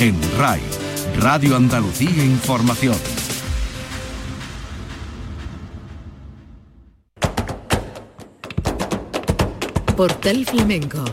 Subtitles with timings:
[0.00, 0.60] en RAI,
[1.18, 2.96] Radio Andalucía Información.
[9.96, 11.04] Portal Flamenco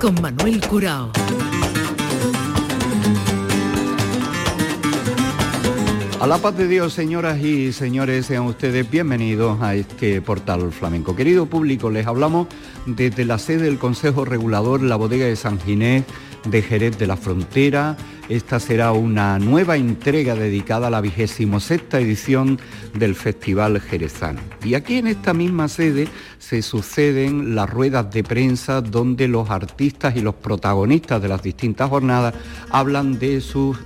[0.00, 1.10] con Manuel Curao.
[6.20, 11.16] A la paz de Dios, señoras y señores, sean ustedes bienvenidos a este portal flamenco.
[11.16, 12.46] Querido público, les hablamos
[12.86, 16.04] desde la sede del Consejo Regulador, la bodega de San Ginés
[16.44, 17.96] de Jerez de la Frontera.
[18.28, 22.60] Esta será una nueva entrega dedicada a la vigésimo sexta edición
[22.92, 24.40] del Festival Jerezano.
[24.62, 26.08] Y aquí en esta misma sede
[26.38, 31.88] se suceden las ruedas de prensa donde los artistas y los protagonistas de las distintas
[31.88, 32.34] jornadas
[32.68, 33.78] hablan de sus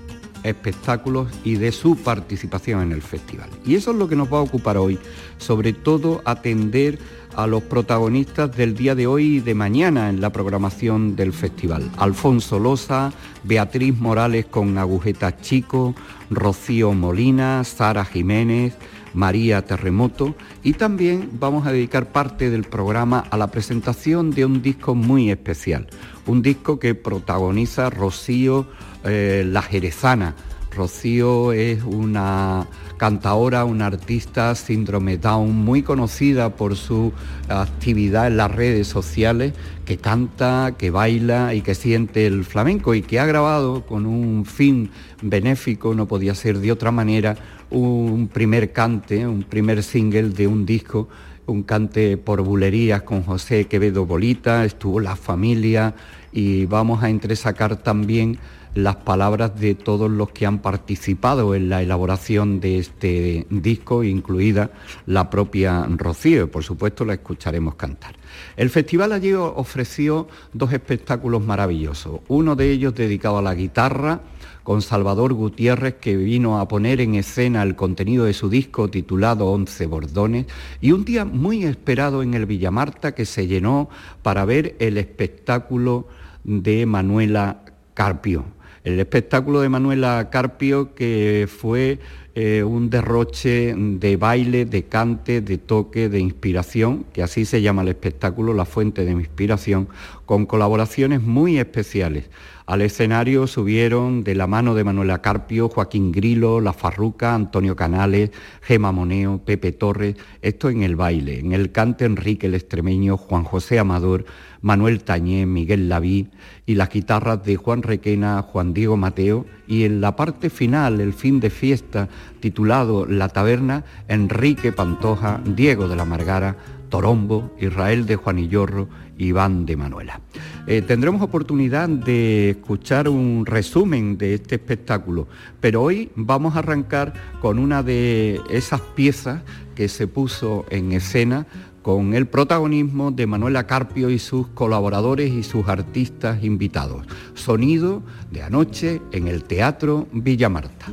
[0.42, 3.48] espectáculos y de su participación en el festival.
[3.64, 4.98] Y eso es lo que nos va a ocupar hoy,
[5.38, 6.98] sobre todo atender
[7.36, 11.90] a los protagonistas del día de hoy y de mañana en la programación del festival.
[11.96, 13.12] Alfonso Loza,
[13.44, 15.94] Beatriz Morales con Agujetas Chico,
[16.30, 18.76] Rocío Molina, Sara Jiménez,
[19.14, 24.62] María Terremoto y también vamos a dedicar parte del programa a la presentación de un
[24.62, 25.86] disco muy especial,
[26.26, 28.66] un disco que protagoniza Rocío
[29.04, 30.34] eh, la Jerezana.
[30.74, 37.12] Rocío es una cantaora, una artista síndrome Down muy conocida por su
[37.48, 43.02] actividad en las redes sociales, que canta, que baila y que siente el flamenco y
[43.02, 47.36] que ha grabado con un fin benéfico, no podía ser de otra manera,
[47.70, 51.08] un primer cante, un primer single de un disco
[51.46, 55.94] un cante por bulerías con José Quevedo Bolita, estuvo la familia
[56.32, 58.38] y vamos a entresacar también
[58.74, 64.70] las palabras de todos los que han participado en la elaboración de este disco, incluida
[65.06, 66.50] la propia Rocío.
[66.50, 68.14] Por supuesto, la escucharemos cantar.
[68.56, 72.20] El festival allí ofreció dos espectáculos maravillosos.
[72.28, 74.20] Uno de ellos dedicado a la guitarra,
[74.62, 79.48] con Salvador Gutiérrez, que vino a poner en escena el contenido de su disco titulado
[79.48, 80.46] Once Bordones,
[80.80, 83.90] y un día muy esperado en el Villamarta que se llenó
[84.22, 86.06] para ver el espectáculo
[86.44, 88.44] de Manuela Carpio
[88.84, 91.98] el espectáculo de Manuela Carpio que fue
[92.34, 97.82] eh, un derroche de baile, de cante, de toque, de inspiración, que así se llama
[97.82, 99.88] el espectáculo, la fuente de inspiración,
[100.24, 102.30] con colaboraciones muy especiales.
[102.66, 108.30] Al escenario subieron de la mano de Manuela Carpio, Joaquín Grilo, La Farruca, Antonio Canales,
[108.60, 113.44] Gema Moneo, Pepe Torres, esto en el baile, en el cante Enrique el Extremeño, Juan
[113.44, 114.24] José Amador,
[114.60, 116.28] Manuel Tañé, Miguel Laví
[116.64, 119.44] y las guitarras de Juan Requena, Juan Diego Mateo.
[119.66, 122.08] Y en la parte final, el fin de fiesta,
[122.40, 126.56] titulado La Taberna, Enrique Pantoja, Diego de la Margara,
[126.92, 128.86] Torombo, Israel de Juanillorro,
[129.16, 130.20] Iván de Manuela.
[130.66, 135.26] Eh, tendremos oportunidad de escuchar un resumen de este espectáculo,
[135.58, 139.42] pero hoy vamos a arrancar con una de esas piezas
[139.74, 141.46] que se puso en escena
[141.80, 147.06] con el protagonismo de Manuela Carpio y sus colaboradores y sus artistas invitados.
[147.32, 150.92] Sonido de anoche en el Teatro Villa Marta.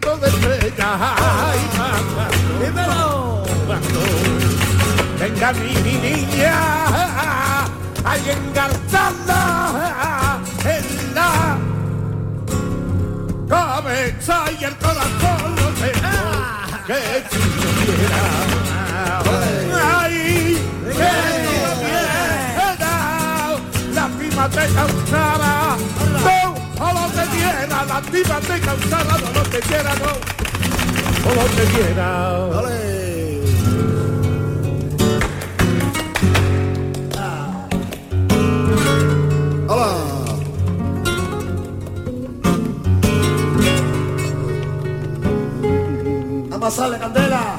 [0.00, 1.00] de estrellas
[1.54, 3.42] y Dímelo.
[3.66, 4.00] Cuando
[5.18, 6.54] venga mi, mi niña,
[8.04, 9.42] hay engarzada
[10.64, 11.58] en la
[13.48, 16.18] cabeza y el corazón lo tengo
[16.86, 18.22] que si yo quiera.
[20.00, 20.16] Ay,
[20.82, 21.10] que
[21.52, 22.92] yo quiera,
[23.94, 25.67] la prima te que
[27.48, 30.10] quiera, la tipa te causara, o lo que quiera, no,
[31.28, 32.08] o lo que quiera.
[32.54, 32.78] ¡Dale!
[39.68, 39.90] ¡Hola!
[46.50, 47.57] A pasarle candela,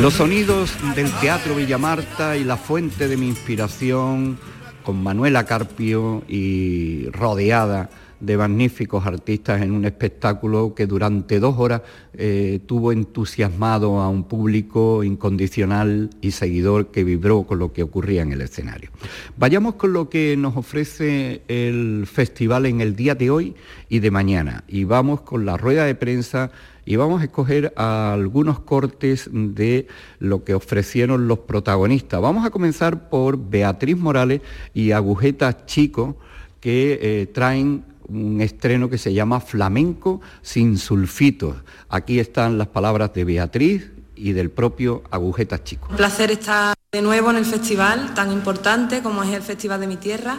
[0.00, 4.38] Los sonidos del Teatro Villamarta y la fuente de mi inspiración
[4.84, 7.90] con Manuela Carpio y rodeada
[8.20, 11.82] de magníficos artistas en un espectáculo que durante dos horas
[12.14, 18.22] eh, tuvo entusiasmado a un público incondicional y seguidor que vibró con lo que ocurría
[18.22, 18.90] en el escenario.
[19.36, 23.54] Vayamos con lo que nos ofrece el festival en el día de hoy
[23.88, 26.50] y de mañana y vamos con la rueda de prensa
[26.84, 29.88] y vamos a escoger algunos cortes de
[30.18, 32.20] lo que ofrecieron los protagonistas.
[32.20, 34.40] Vamos a comenzar por Beatriz Morales
[34.72, 36.16] y Agujetas Chico
[36.60, 41.56] que eh, traen un estreno que se llama Flamenco sin sulfitos.
[41.88, 45.88] Aquí están las palabras de Beatriz y del propio Agujetas Chico.
[45.90, 49.86] Un placer estar de nuevo en el festival tan importante como es el Festival de
[49.86, 50.36] mi Tierra.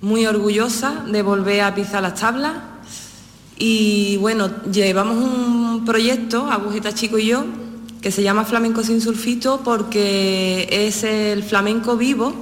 [0.00, 2.54] Muy orgullosa de volver a pisar las tablas.
[3.58, 7.44] Y bueno, llevamos un proyecto, Agujetas Chico y yo,
[8.00, 12.32] que se llama Flamenco sin sulfito porque es el flamenco vivo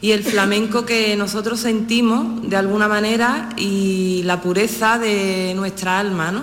[0.00, 6.32] y el flamenco que nosotros sentimos de alguna manera y la pureza de nuestra alma,
[6.32, 6.42] ¿no?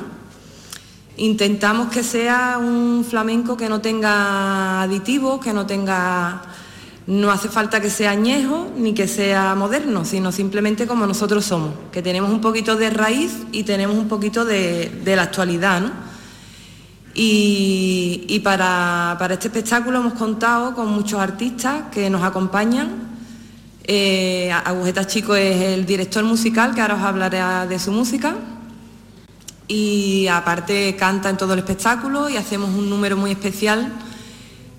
[1.18, 6.44] Intentamos que sea un flamenco que no tenga aditivos, que no tenga...
[7.08, 11.74] No hace falta que sea añejo ni que sea moderno, sino simplemente como nosotros somos,
[11.92, 15.92] que tenemos un poquito de raíz y tenemos un poquito de, de la actualidad, ¿no?
[17.14, 23.06] Y, y para, para este espectáculo hemos contado con muchos artistas que nos acompañan
[23.88, 28.36] eh, Agujetas Chico es el director musical, que ahora os hablaré de su música.
[29.68, 33.92] Y aparte canta en todo el espectáculo y hacemos un número muy especial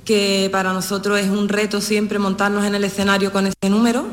[0.07, 4.07] que para nosotros es un reto siempre montarnos en el escenario con ese número,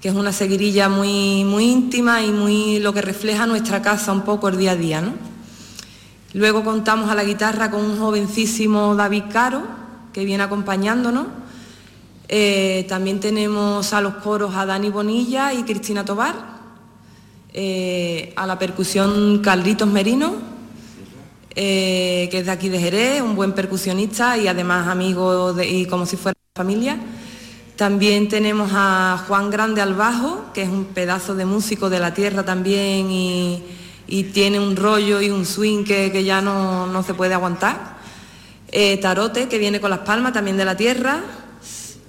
[0.00, 4.22] que es una seguirilla muy, muy íntima y muy lo que refleja nuestra casa un
[4.22, 5.04] poco el día a día.
[6.32, 9.62] Luego contamos a la guitarra con un jovencísimo David Caro,
[10.14, 11.26] que viene acompañándonos.
[12.28, 16.34] Eh, también tenemos a los coros a Dani Bonilla y Cristina Tobar,
[17.52, 20.55] eh, a la percusión Carlitos Merino,
[21.56, 26.06] eh, que es de aquí de Jerez, un buen percusionista y además amigo y como
[26.06, 26.98] si fuera familia.
[27.74, 32.14] También tenemos a Juan Grande al bajo, que es un pedazo de músico de la
[32.14, 33.62] tierra también y,
[34.32, 37.96] tiene un rollo y un swing que, ya no, no, se puede aguantar.
[39.02, 41.22] Tarote, que viene con las palmas también de la tierra.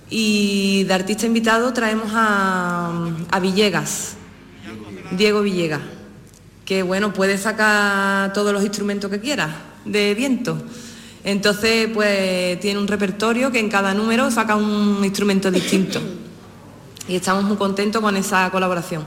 [0.10, 3.12] Y de artista invitado traemos a,
[3.42, 4.16] Villegas,
[5.12, 5.82] Diego Villegas,
[6.68, 9.50] que bueno, puede sacar todos los instrumentos que quiera
[9.86, 10.62] de viento.
[11.24, 16.02] Entonces, pues tiene un repertorio que en cada número saca un instrumento distinto.
[17.08, 19.06] Y estamos muy contentos con esa colaboración.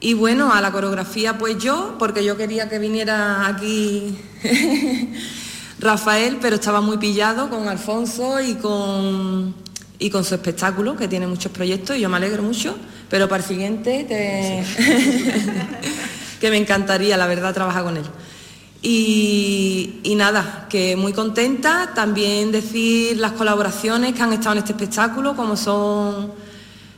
[0.00, 4.16] Y bueno, a la coreografía pues yo, porque yo quería que viniera aquí
[5.78, 9.54] Rafael, pero estaba muy pillado con Alfonso y con,
[9.98, 12.74] y con su espectáculo, que tiene muchos proyectos y yo me alegro mucho,
[13.10, 14.64] pero para el siguiente
[16.42, 18.02] que me encantaría, la verdad, trabajar con él.
[18.82, 21.92] Y, y, nada, que muy contenta.
[21.94, 26.32] También decir las colaboraciones que han estado en este espectáculo, como son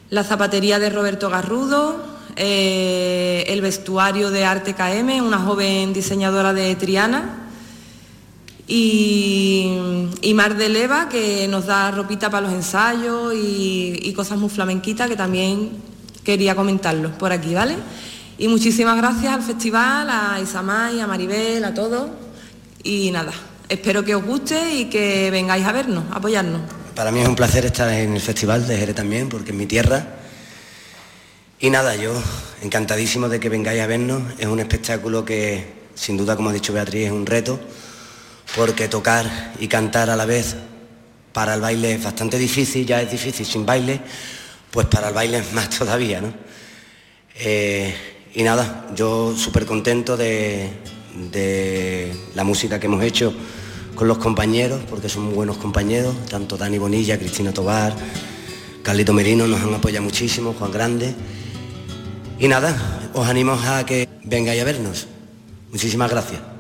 [0.09, 2.01] la zapatería de Roberto Garrudo,
[2.37, 7.49] eh, el vestuario de Arte KM, una joven diseñadora de Triana,
[8.67, 9.77] y,
[10.35, 15.17] Mar de Leva, que nos da ropita para los ensayos y, cosas muy flamenquitas, que
[15.17, 15.71] también
[16.25, 17.77] quería comentarlo por aquí, ¿vale?
[18.39, 22.11] Y muchísimas gracias al festival, a Isamay, a Maribel, a todos.
[22.83, 23.33] Y nada,
[23.69, 26.63] espero que os guste y que vengáis a vernos, a apoyarnos.
[26.95, 29.67] Para mí es un placer estar en el festival de Jerez también, porque es mi
[29.67, 30.07] tierra
[31.65, 32.13] y nada, yo
[32.63, 34.23] encantadísimo de que vengáis a vernos.
[34.39, 35.65] Es un espectáculo que,
[35.95, 37.59] sin duda, como ha dicho Beatriz, es un reto,
[38.55, 40.57] porque tocar y cantar a la vez
[41.33, 43.99] para el baile es bastante difícil, ya es difícil sin baile,
[44.71, 46.35] pues para el baile es más todavía, ¿no?
[47.35, 50.71] Eh, y nada, yo súper contento de,
[51.33, 53.33] de la música que hemos hecho
[53.95, 57.95] con los compañeros, porque son muy buenos compañeros, tanto Dani Bonilla, Cristina Tobar,
[58.83, 61.15] Carlito Merino nos han apoyado muchísimo, Juan Grande.
[62.39, 65.07] Y nada, os animo a que vengáis a vernos.
[65.71, 66.54] Muchísimas gracias.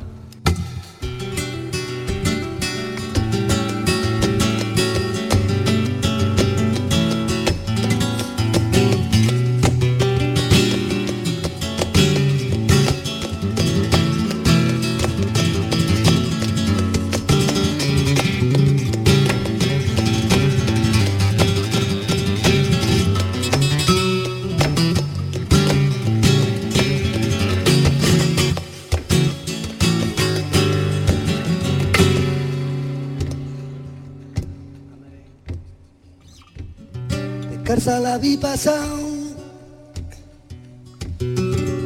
[37.87, 38.89] La vi pasar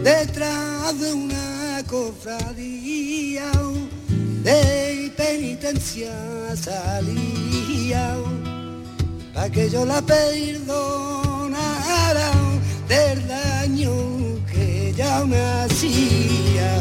[0.05, 3.51] detrás de una cofradía
[4.45, 6.13] de penitencia
[6.55, 8.15] salía
[9.35, 11.51] para que yo la perdonara
[12.89, 13.91] del daño
[14.53, 16.81] que ya me hacía.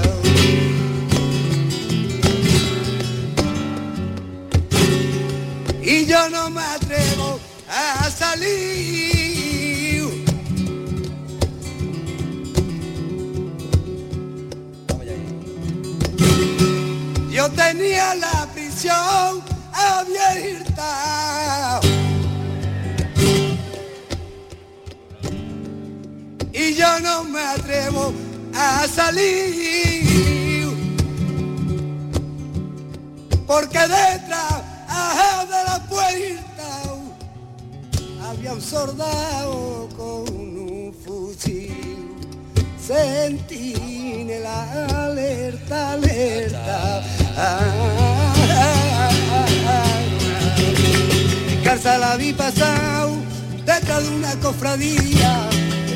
[5.81, 7.36] Y yo no me atrevo
[8.17, 10.07] a salir.
[17.29, 19.43] Yo tenía la prisión
[19.73, 20.89] abierta.
[26.51, 28.13] Y yo no me atrevo
[28.55, 30.67] a salir.
[33.45, 34.66] Porque detrás
[38.47, 41.73] había un soldado con un fusil.
[44.41, 47.03] la alerta, alerta.
[51.63, 53.17] Cárcel la vi pasado
[53.65, 55.49] detrás de una cofradía.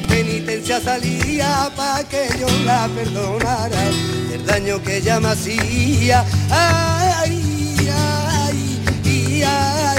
[0.09, 3.83] penitencia salía pa' que yo la perdonara
[4.33, 6.25] el daño que ella me hacía.
[6.49, 9.90] Ay, ay, ay.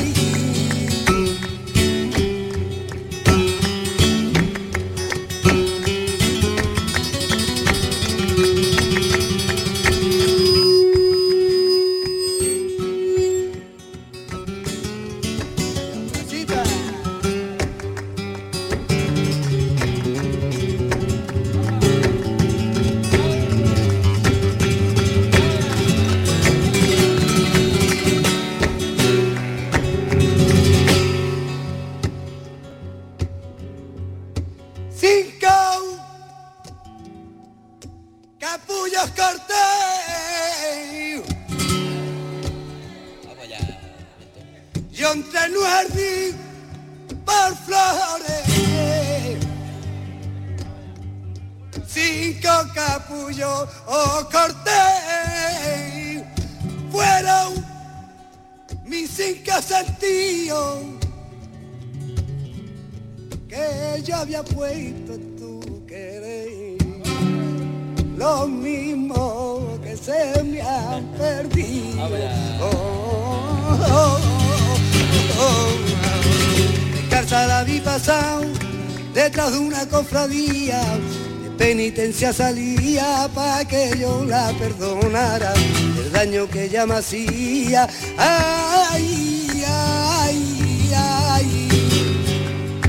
[82.22, 85.52] Penitencia salía para que yo la perdonara
[85.98, 87.88] el daño que ella me hacía.
[88.16, 91.68] Ay, ay, ay,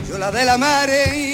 [0.08, 1.33] yo la de la mare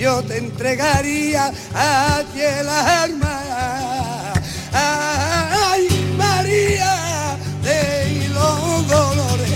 [0.00, 4.32] yo te entregaría a ti el alma.
[4.72, 9.50] Ay, María de los dolores.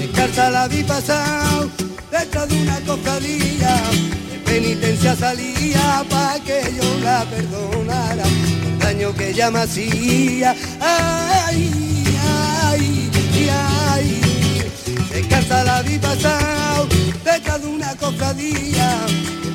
[0.00, 1.70] Descarta la vi pasado
[2.10, 3.76] detrás de una cofradía.
[4.30, 8.24] De penitencia salía pa' que yo la perdonara.
[8.24, 10.56] El daño que ella me hacía.
[10.80, 12.01] Ay,
[15.22, 16.88] Descansa la vi pasado
[17.24, 19.06] detrás de una cofradía.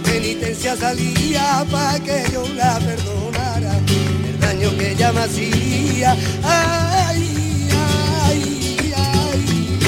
[0.03, 3.79] Penitencia salía pa' que yo la perdonara.
[4.27, 6.15] El daño que ella me hacía.
[6.43, 7.69] Ay,
[8.23, 9.79] ay, ay.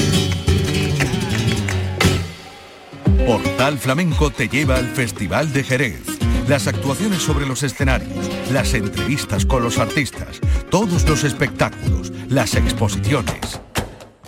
[3.26, 6.02] Portal Flamenco te lleva al Festival de Jerez.
[6.48, 13.60] Las actuaciones sobre los escenarios, las entrevistas con los artistas, todos los espectáculos, las exposiciones.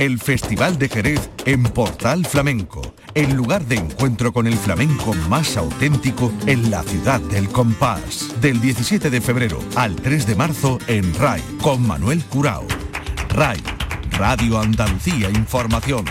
[0.02, 2.82] El Festival de Jerez en Portal Flamenco,
[3.14, 8.34] el lugar de encuentro con el flamenco más auténtico en la ciudad del compás.
[8.40, 12.64] Del 17 de febrero al 3 de marzo en RAI con Manuel Curao.
[13.28, 13.58] RAI,
[14.18, 16.04] Radio Andalucía Información.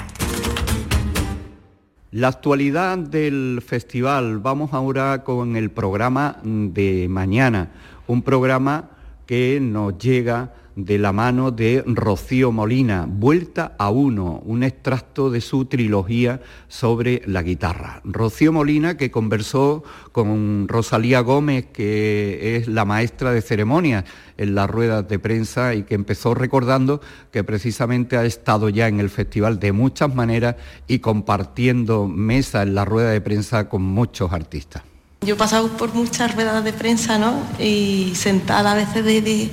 [2.12, 7.72] La actualidad del festival, vamos ahora con el programa de mañana,
[8.08, 8.90] un programa
[9.26, 15.42] que nos llega de la mano de Rocío Molina, Vuelta a uno, un extracto de
[15.42, 18.02] su trilogía sobre la guitarra.
[18.04, 24.06] Rocío Molina que conversó con Rosalía Gómez, que es la maestra de ceremonias
[24.38, 29.00] en las ruedas de prensa y que empezó recordando que precisamente ha estado ya en
[29.00, 30.56] el festival de muchas maneras
[30.88, 34.91] y compartiendo mesa en la rueda de prensa con muchos artistas.
[35.24, 37.44] Yo he pasado por muchas ruedas de prensa, ¿no?
[37.60, 39.52] Y sentada a veces de, de-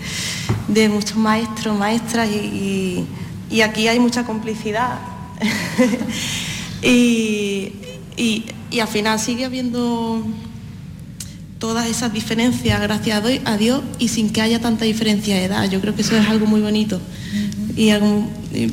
[0.69, 3.07] de muchos maestros, maestras, y, y-
[3.51, 4.99] y aquí hay mucha complicidad.
[6.83, 7.73] y,
[8.81, 10.23] al final sigue habiendo
[11.59, 15.69] todas esas diferencias, gracias a Dios, y sin que haya tanta diferencia de edad.
[15.71, 16.99] Yo creo que eso es algo muy bonito.
[17.77, 18.27] Y, algo-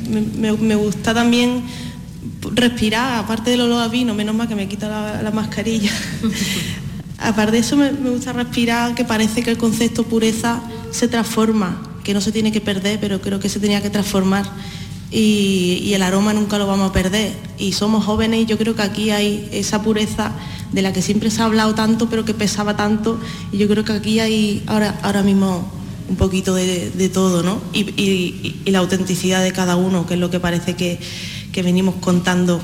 [0.10, 1.62] me, me- me gusta también
[2.54, 5.92] respirar, aparte del olor a vino, menos mal que me quita la, la mascarilla.
[7.26, 10.62] aparte de eso me, gusta respirar, que parece que el concepto pureza
[10.92, 14.46] se transforma, que no se tiene que perder, pero creo que se tenía que transformar.
[15.12, 17.34] Y, el aroma nunca lo vamos a perder.
[17.58, 20.32] Y somos jóvenes y yo creo que aquí hay esa pureza
[20.72, 23.20] de la que siempre se ha hablado tanto, pero que pesaba tanto.
[23.52, 25.72] Y yo creo que aquí hay ahora, ahora mismo
[26.10, 27.62] un poquito de, todo, ¿no?
[27.74, 31.00] Y, y- y la autenticidad de cada uno, que es lo que parece que,
[31.52, 32.62] que venimos contando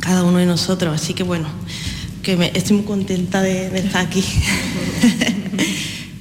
[0.00, 0.94] cada uno de nosotros.
[0.94, 1.48] Así que bueno,
[2.26, 4.22] que me- estoy muy contenta de, de estar aquí.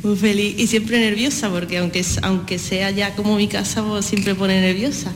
[0.03, 4.35] muy feliz y siempre nerviosa, porque aunque, aunque sea ya como mi casa, pues siempre
[4.35, 5.11] pone nerviosa.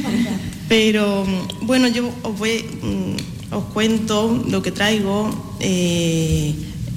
[0.68, 5.56] Pero mm, bueno, yo os, voy, mm, os cuento lo que traigo.
[5.60, 6.54] eh,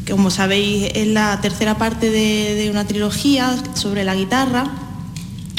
[0.10, 4.72] como sabéis, es la tercera parte de, de una trilogía sobre la guitarra.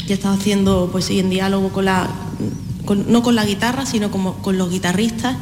[0.07, 2.09] Yo he estado haciendo pues en diálogo con la,
[2.85, 5.37] con- no con la guitarra, sino como con los guitarristas.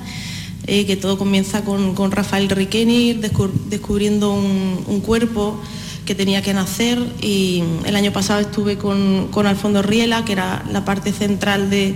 [0.68, 5.60] Eh, que todo comienza con, con Rafael Riqueni descu- descubriendo un, un cuerpo
[6.06, 7.00] que tenía que nacer.
[7.22, 11.96] Y el año pasado estuve con, con Alfondo Riela, que era la parte central de,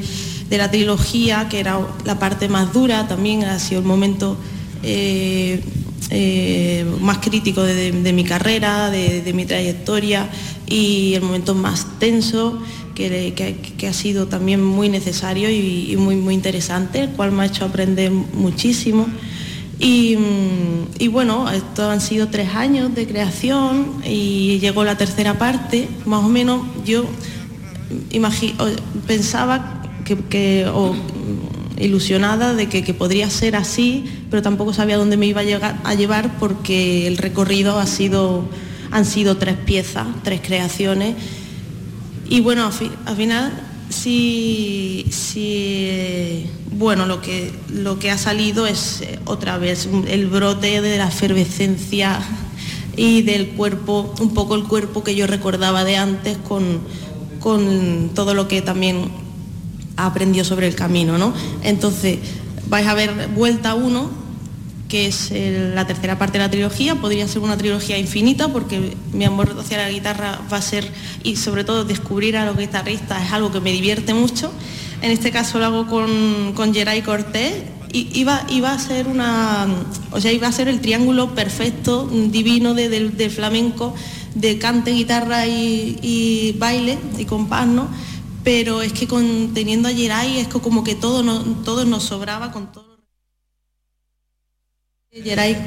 [0.49, 4.37] de la trilogía, que era la parte más dura, también ha sido el momento
[4.83, 5.61] eh,
[6.09, 10.29] eh, más crítico de, mi carrera, de mi trayectoria
[10.67, 12.61] y el momento más tenso
[12.95, 17.65] que, ha sido también muy necesario y, muy, muy interesante, el cual me ha hecho
[17.65, 19.07] aprender muchísimo.
[19.79, 25.37] Y, mm, y bueno, estos han sido tres años de creación y llegó la tercera
[25.39, 27.05] parte, más o menos yo
[29.07, 35.17] pensaba que, que- mm, ilusionada de que, que podría ser así, pero tampoco sabía dónde
[35.17, 38.45] me iba a, llegar, a llevar porque el recorrido ha sido,
[38.91, 41.15] han sido tres piezas, tres creaciones.
[42.31, 43.51] Y bueno, al, fi- al final
[43.89, 50.81] sí, sí, bueno, lo que, lo que ha salido es eh, otra vez el brote
[50.81, 52.21] de la efervescencia
[52.95, 56.79] y del cuerpo, un poco el cuerpo que yo recordaba de antes con,
[57.41, 59.09] con todo lo que también
[59.97, 61.33] ha aprendido sobre el camino, ¿no?
[61.63, 62.19] Entonces,
[62.69, 64.09] vais a ver Vuelta 1,
[64.91, 69.23] que es la tercera parte de la trilogía, podría ser una trilogía infinita porque mi
[69.23, 70.85] amor hacia la guitarra va a ser,
[71.23, 74.51] y sobre todo descubrir a los guitarristas es algo que me divierte mucho.
[75.01, 77.53] En este caso lo hago con, con Geray Cortés
[77.93, 79.65] y iba, iba a ser una,
[80.11, 83.95] o sea, iba a ser el triángulo perfecto, divino del flamenco,
[84.35, 87.87] de cante, guitarra y, baile y compás, ¿no?
[88.43, 92.51] Pero es que con, teniendo a Geray es como que todo, no, todo nos sobraba
[92.51, 92.90] con todo.
[95.13, 95.57] Geray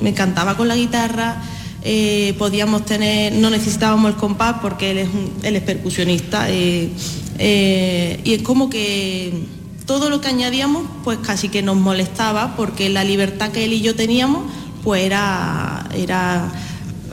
[0.00, 1.42] me cantaba con la guitarra,
[1.82, 5.08] eh, podíamos tener, no necesitábamos el compás porque él es,
[5.42, 6.90] es percusionista eh,
[7.38, 9.44] eh, y es como que
[9.84, 13.82] todo lo que añadíamos pues casi que nos molestaba porque la libertad que él y
[13.82, 14.50] yo teníamos
[14.82, 16.50] pues era, era,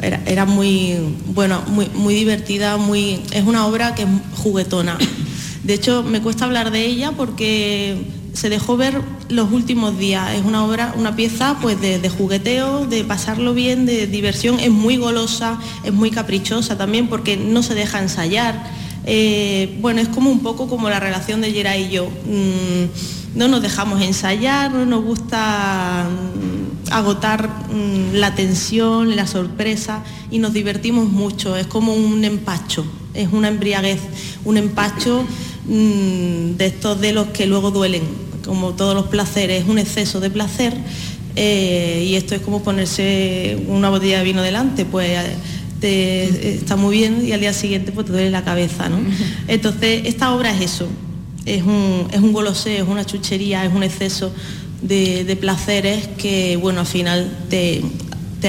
[0.01, 0.95] era, muy,
[1.25, 4.97] bueno, muy, muy divertida, muy, es una obra que es juguetona.
[5.63, 7.97] De hecho, me cuesta hablar de ella porque
[8.33, 10.33] se dejó ver los últimos días.
[10.33, 14.59] Es una obra, una pieza pues de, jugueteo, de pasarlo bien, de diversión.
[14.59, 18.71] Es muy golosa, es muy caprichosa también porque no se deja ensayar.
[19.05, 22.05] Eh, bueno, es como un poco como la relación de Yera y yo.
[22.05, 30.03] Mm, no nos dejamos ensayar, no nos gusta mm, agotar mm, la tensión, la sorpresa
[30.31, 31.55] y nos divertimos mucho.
[31.55, 33.99] Es como un empacho, es una embriaguez,
[34.45, 35.25] un empacho
[35.69, 38.03] de estos de los que luego duelen
[38.45, 40.73] como todos los placeres, es un exceso de placer
[41.35, 45.17] eh, y esto es como ponerse una botella de vino delante, pues
[45.81, 48.97] está muy bien y al día siguiente pues te duele la cabeza, ¿no?
[49.47, 50.87] Entonces, esta obra es eso,
[51.45, 54.33] es un, es un goloseo, es una chuchería, es un exceso
[54.81, 57.81] de, placeres que, bueno, al final te,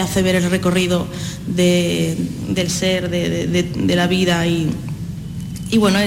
[0.00, 1.06] hace ver el recorrido
[1.46, 4.70] del ser, de, la vida y,
[5.70, 5.98] y bueno,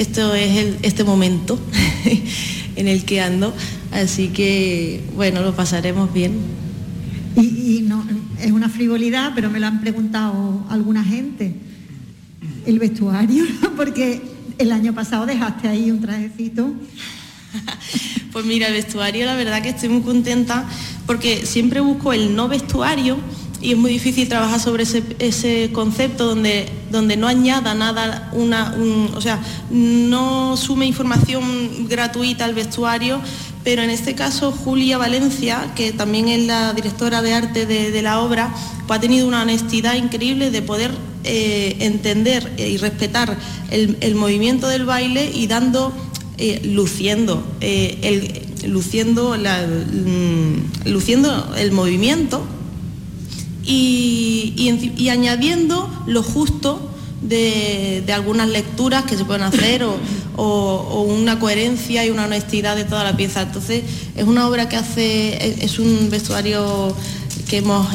[0.00, 1.60] esto es este momento
[2.76, 3.54] en el que ando,
[3.92, 6.32] así que bueno, lo pasaremos bien.
[7.36, 8.02] Y, no,
[8.40, 11.54] es una frivolidad, pero me lo han preguntado alguna gente.
[12.64, 13.44] El vestuario,
[13.76, 14.22] porque
[14.56, 16.72] el año pasado dejaste ahí un trajecito.
[18.32, 20.64] Pues mira, el vestuario la verdad que estoy muy contenta
[21.04, 23.16] porque siempre busco el no vestuario
[23.60, 28.74] y es muy difícil trabajar sobre ese, concepto donde, donde no añada nada, una,
[29.14, 29.38] o sea,
[29.70, 33.20] no sume información gratuita al vestuario,
[33.62, 38.20] pero en este caso Julia Valencia, que también es la directora de arte de, la
[38.20, 38.54] obra,
[38.86, 40.92] pues ha tenido una honestidad increíble de poder
[41.24, 43.36] eh, entender y respetar
[43.70, 45.92] el, movimiento del baile y dando,
[46.38, 47.98] eh, luciendo, eh,
[48.62, 52.42] el, luciendo, la, mm, luciendo el movimiento
[53.70, 56.90] y, añadiendo lo justo
[57.22, 63.04] de, algunas lecturas que se pueden hacer o, una coherencia y una honestidad de toda
[63.04, 63.42] la pieza.
[63.42, 63.84] Entonces
[64.16, 66.94] es una obra que hace, es un vestuario
[67.48, 67.86] que hemos,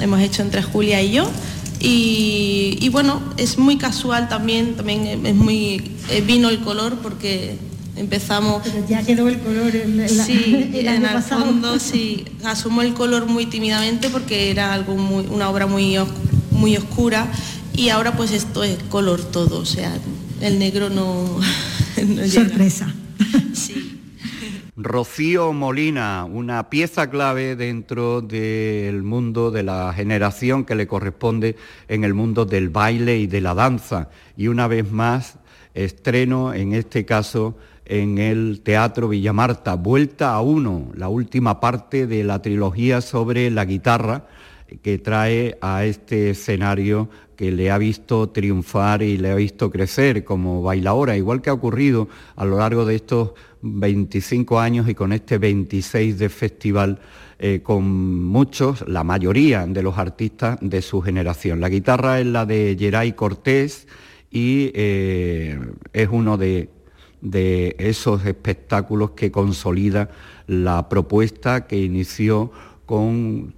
[0.00, 1.28] hemos hecho entre Julia y yo.
[1.80, 7.58] Y, bueno, es muy casual también, también es muy, eh, vino el color porque
[7.96, 12.24] empezamos pero ya quedó el color en, sí, en el fondo sí.
[12.44, 15.96] Asumo el color muy tímidamente porque era algo muy, una obra muy
[16.50, 17.28] muy oscura
[17.74, 19.92] y ahora pues esto es color todo o sea
[20.40, 21.40] el negro no,
[22.28, 22.92] sorpresa.
[23.52, 24.00] Sí.
[24.76, 31.56] Rocío Molina, una pieza clave dentro del mundo de la generación que le corresponde
[31.88, 34.10] en el mundo del baile y de la danza.
[34.36, 35.36] Y una vez más,
[35.74, 42.24] estreno, en este caso, en el Teatro Villamarta, Vuelta a Uno, la última parte de
[42.24, 44.26] la trilogía sobre la guitarra
[44.82, 50.24] que trae a este escenario que le ha visto triunfar y le ha visto crecer
[50.24, 55.12] como bailadora, igual que ha ocurrido a lo largo de estos 25 años y con
[55.12, 57.00] este 26 de festival
[57.38, 61.60] eh, con muchos, la mayoría de los artistas de su generación.
[61.60, 63.88] La guitarra es la de Geray Cortés
[64.30, 65.58] y eh,
[65.92, 66.68] es uno de
[67.24, 70.10] de esos espectáculos que consolida
[70.46, 72.52] la propuesta que inició
[72.86, 73.54] con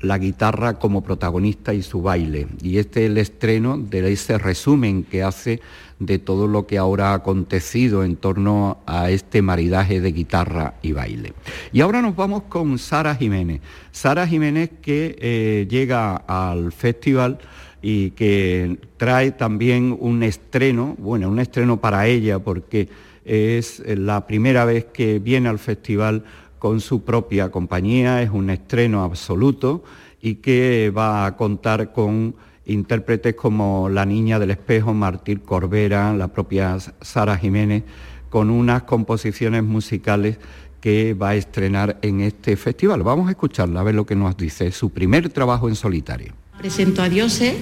[0.00, 2.46] la guitarra como protagonista y su baile.
[2.62, 5.60] Y este es el estreno de ese resumen que hace
[5.98, 10.92] de todo lo que ahora ha acontecido en torno a este maridaje de guitarra y
[10.92, 11.32] baile.
[11.72, 13.60] Y ahora nos vamos con Sara Jiménez.
[13.92, 17.38] Sara Jiménez que eh, llega al festival
[17.86, 22.88] y que trae también un estreno, bueno, un estreno para ella porque
[23.26, 26.24] es la primera vez que viene al festival
[26.58, 29.84] con su propia compañía, es un estreno absoluto
[30.22, 36.28] y que va a contar con intérpretes como La Niña del Espejo, Martín Corbera, la
[36.28, 37.84] propia Sara Jiménez,
[38.30, 40.38] con unas composiciones musicales
[40.80, 43.02] que va a estrenar en este festival.
[43.02, 46.43] Vamos a escucharla, a ver lo que nos dice, su primer trabajo en solitario.
[46.58, 47.54] Presento a Dioses.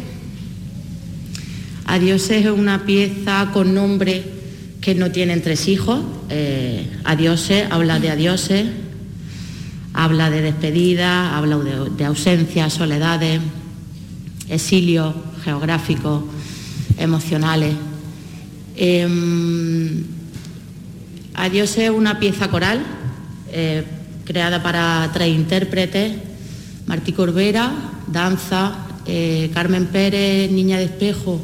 [1.86, 4.24] Adioses es una pieza con nombre
[4.80, 6.00] que no tiene tres hijos.
[6.30, 8.66] Eh, adioses habla de adioses,
[9.92, 13.40] habla de despedida, habla de, de ausencias, soledades,
[14.48, 16.24] exilios geográficos,
[16.98, 17.74] emocionales.
[18.76, 20.02] Eh,
[21.34, 22.82] Adiós es una pieza coral
[23.50, 23.84] eh,
[24.24, 26.12] creada para tres intérpretes,
[26.86, 27.72] Martí Corbera,
[28.12, 31.40] danza, eh, Carmen Pérez, Niña de Espejo,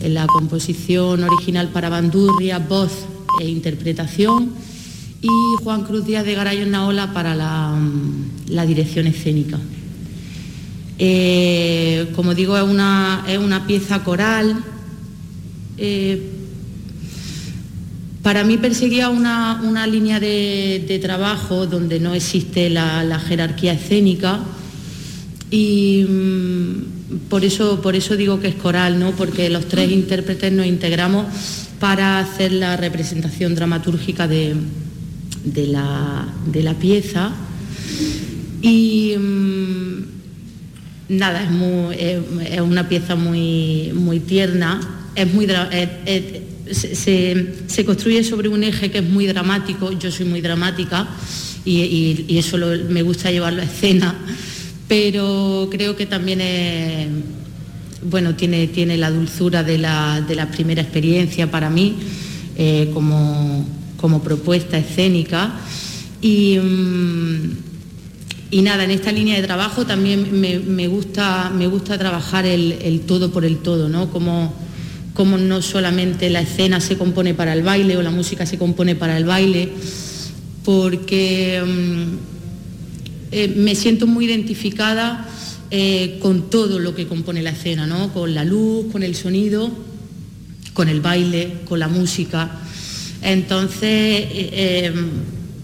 [0.00, 2.92] en la composición original para bandurria, voz
[3.40, 4.52] e interpretación,
[5.20, 5.28] y
[5.62, 9.58] Juan Cruz Díaz de Garayo Naola para la, mm, dirección escénica.
[10.98, 14.64] Eh, como digo, es una, es una pieza coral.
[18.28, 24.40] Para mí perseguía una, línea de, trabajo donde no existe la, jerarquía escénica
[25.50, 29.12] y mm, por, eso, por eso digo que es coral, ¿no?
[29.12, 31.26] porque los tres intérpretes nos integramos
[31.80, 34.56] para hacer la representación dramatúrgica de,
[35.66, 37.32] la, pieza.
[38.60, 40.04] Y mm,
[41.10, 41.48] nada,
[41.92, 44.80] es, una pieza muy, muy tierna,
[45.14, 45.46] es muy,
[46.70, 51.08] se, construye sobre un eje que es muy dramático, yo soy muy dramática
[51.64, 52.58] y, eso
[52.88, 54.14] me gusta llevarlo a escena,
[54.88, 56.40] pero creo que también
[58.02, 61.96] bueno, tiene, tiene la dulzura de la, primera experiencia para mí
[62.56, 65.52] eh, como, propuesta escénica.
[66.20, 67.50] Y, mm,
[68.50, 73.30] y, nada, en esta línea de trabajo también me, gusta, me gusta trabajar el, todo
[73.30, 74.10] por el todo, ¿no?
[74.10, 74.54] Como,
[75.12, 78.94] cómo no solamente la escena se compone para el baile o la música se compone
[78.94, 79.68] para el baile,
[80.64, 82.37] porque mm,
[83.30, 85.28] eh, me siento muy identificada
[85.70, 88.12] eh, con todo lo que compone la escena, ¿no?
[88.12, 89.70] con la luz, con el sonido,
[90.72, 92.50] con el baile, con la música.
[93.20, 94.92] Entonces, eh,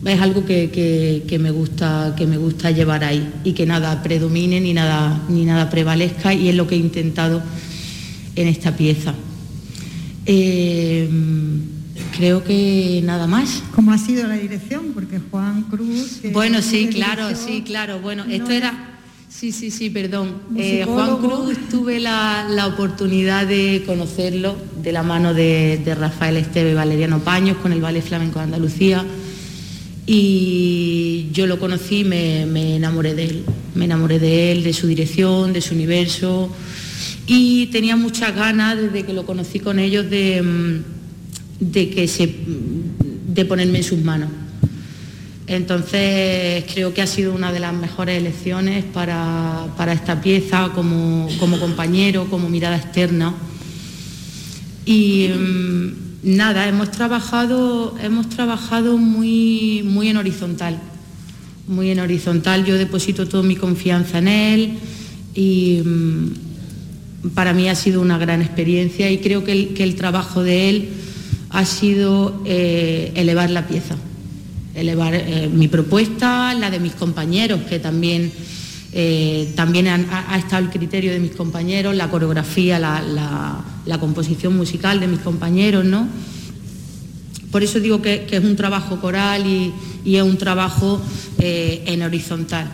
[0.04, 4.74] es algo que, me gusta, que me gusta llevar ahí y que nada predomine ni
[4.74, 7.42] nada, ni nada prevalezca y es lo que he intentado
[8.36, 9.14] en esta pieza.
[12.16, 13.62] Creo que nada más.
[13.74, 14.92] ¿Cómo ha sido la dirección?
[14.94, 16.20] Porque Juan Cruz...
[16.32, 18.00] Bueno, sí, claro, sí, claro.
[18.00, 18.90] Bueno, esto era...
[19.28, 20.34] Sí, sí, sí, perdón.
[20.56, 26.74] Eh, Juan Cruz tuve la, oportunidad de conocerlo de la mano de, Rafael Esteve y
[26.74, 29.04] Valeriano Paños con el Ballet Flamenco de Andalucía.
[30.06, 33.44] Y yo lo conocí, me, me enamoré de él.
[33.74, 36.50] Me enamoré de él, de su dirección, de su universo
[37.26, 40.93] y tenía muchas ganas desde que lo conocí con ellos de, mm,
[41.60, 42.34] de que se,
[43.28, 44.30] de ponerme en sus manos.
[45.46, 51.28] Entonces creo que ha sido una de las mejores elecciones para, esta pieza como,
[51.60, 53.34] compañero, como mirada externa.
[54.86, 60.80] Y mm, nada, hemos trabajado, hemos trabajado muy, muy en horizontal.
[61.68, 62.64] Muy en horizontal.
[62.64, 64.78] Yo deposito toda mi confianza en él
[65.34, 70.68] y mm, para mí ha sido una gran experiencia y creo que el, trabajo de
[70.68, 70.88] él
[71.54, 73.94] ha sido eh, elevar la pieza,
[74.74, 78.32] elevar eh, mi propuesta, la de mis compañeros, que también,
[78.92, 85.06] eh, también ha, estado el criterio de mis compañeros, la coreografía, la, composición musical de
[85.06, 86.08] mis compañeros, ¿no?
[87.52, 89.72] Por eso digo que, es un trabajo coral y,
[90.04, 91.00] y es un trabajo
[91.38, 92.68] en horizontal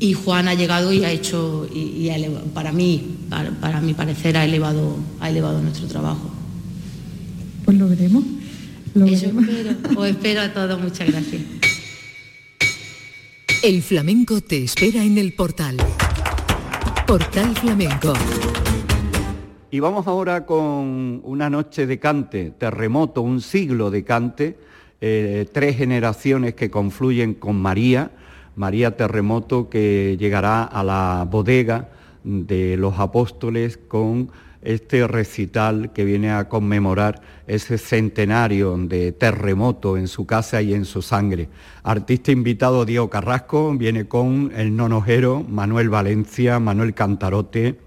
[0.00, 2.10] y Juan ha llegado y ha hecho, y,
[2.54, 6.30] para mí, para, mi parecer, ha elevado, ha elevado nuestro trabajo.
[7.66, 8.24] Pues lo veremos.
[8.94, 10.00] Eso espero.
[10.00, 10.80] Os espero a todos.
[10.80, 11.42] Muchas gracias.
[13.62, 15.76] El flamenco te espera en el portal.
[17.06, 18.14] Portal Flamenco.
[19.70, 24.58] Y vamos ahora con una noche de cante, terremoto, un siglo de cante,
[25.02, 28.10] eh, tres generaciones que confluyen con María
[28.56, 31.88] María Terremoto, que llegará a la bodega
[32.24, 34.30] de los apóstoles con
[34.62, 40.84] este recital que viene a conmemorar ese centenario de terremoto en su casa y en
[40.84, 41.48] su sangre.
[41.82, 47.80] Artista invitado Diego Carrasco viene con el nonojero Manuel Valencia, Manuel Cantarote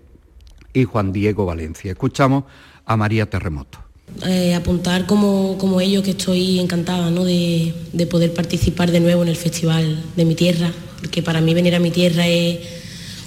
[0.74, 1.92] y Juan Diego Valencia.
[1.92, 2.46] Escuchamos
[2.86, 3.93] a María Terremoto.
[4.22, 7.74] Eh, apuntar como, como, ellos que estoy encantada de,
[8.10, 11.80] poder participar de nuevo en el festival de mi tierra, porque para mí venir a
[11.80, 12.60] mi tierra es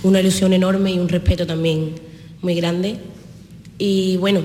[0.04, 1.96] una ilusión enorme y un respeto también
[2.40, 2.96] muy grande.
[3.78, 4.40] Y bueno,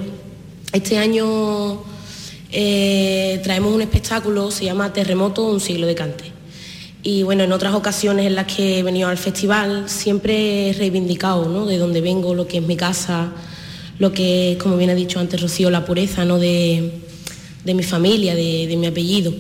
[0.74, 1.84] Este año
[2.52, 6.26] eh, traemos un espectáculo, se llama Terremoto, un siglo de cante.
[7.04, 11.48] Y bueno, en otras ocasiones en las que he venido al festival siempre he reivindicado
[11.50, 11.66] ¿no?
[11.66, 13.32] de dónde vengo, lo que es mi casa,
[14.00, 16.40] lo que es, como bien ha dicho antes Rocío, la pureza ¿no?
[16.40, 16.92] de,
[17.66, 19.34] mi familia, de, mi apellido.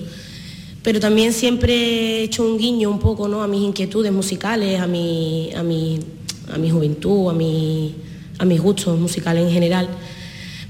[0.83, 3.43] Pero también siempre he hecho un guiño un poco ¿no?
[3.43, 5.99] a mis inquietudes musicales, a mi, a mi,
[6.53, 7.95] a mi juventud, a, mi,
[8.39, 9.87] a mis gustos musicales en general.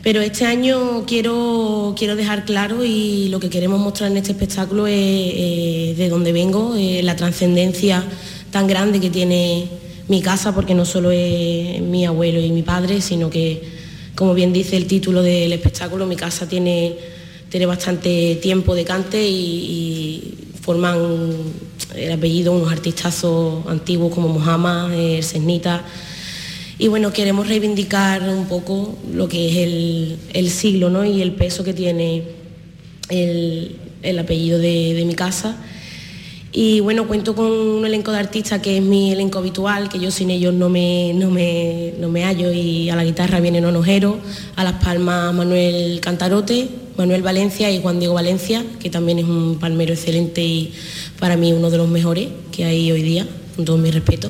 [0.03, 4.87] Pero este año quiero, quiero dejar claro y lo que queremos mostrar en este espectáculo
[4.87, 8.03] es de dónde vengo, la trascendencia
[8.51, 9.80] tan grande que tiene
[10.11, 13.63] mi casa, porque no solo es mi abuelo y mi padre, sino que,
[14.13, 16.97] como bien dice el título del espectáculo, mi casa tiene,
[17.49, 20.99] tiene bastante tiempo de cante y, forman
[21.95, 25.83] el apellido unos artistazos antiguos como Mohamed, el Cesnita,
[26.77, 31.05] y bueno, queremos reivindicar un poco lo que es el, siglo ¿no?
[31.05, 32.23] y el peso que tiene
[33.09, 35.57] el, apellido de, mi casa.
[36.53, 40.11] Y bueno, cuento con un elenco de artistas que es mi elenco habitual, que yo
[40.11, 44.19] sin ellos no me, no me, no me hallo, y a la guitarra viene Nonojero,
[44.57, 49.59] a las palmas Manuel Cantarote, Manuel Valencia y Juan Diego Valencia, que también es un
[49.59, 50.73] palmero excelente y
[51.19, 54.29] para mí uno de los mejores que hay hoy día, con todo mi respeto.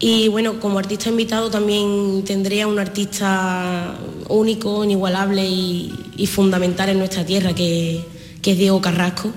[0.00, 3.96] Y bueno, como artista invitado también tendría un artista
[4.28, 8.04] único, inigualable y, fundamental en nuestra tierra, que,
[8.44, 9.30] es Diego Carrasco.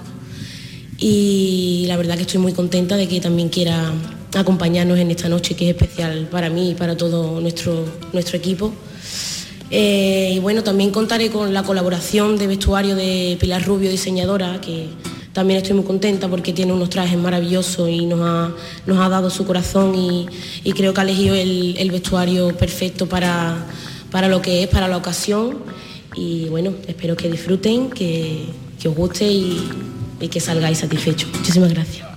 [0.98, 3.92] Y la verdad que estoy muy contenta de que también quiera
[4.36, 8.74] acompañarnos en esta noche que es especial para mí y para todo nuestro, nuestro equipo.
[9.70, 14.88] Eh, y bueno, también contaré con la colaboración de vestuario de Pilar Rubio, diseñadora, que
[15.34, 18.52] también estoy muy contenta porque tiene unos trajes maravillosos y nos ha,
[18.86, 20.28] nos ha dado su corazón y,
[20.72, 23.66] creo que ha elegido el, vestuario perfecto para,
[24.10, 25.58] para, lo que es, para la ocasión.
[26.16, 28.46] Y bueno, espero que disfruten, que,
[28.84, 29.70] os guste y,
[30.20, 31.30] que salgáis satisfechos.
[31.32, 32.08] Muchísimas gracias.